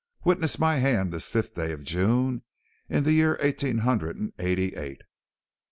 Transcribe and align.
"Witness 0.25 0.57
my 0.57 0.77
hand 0.77 1.11
this 1.11 1.27
fifth 1.27 1.53
day 1.53 1.71
of 1.71 1.83
June, 1.83 2.41
in 2.89 3.03
the 3.03 3.11
year 3.11 3.37
eighteen 3.39 3.77
hundred 3.77 4.17
and 4.17 4.33
eighty 4.39 4.75
eight. 4.75 5.03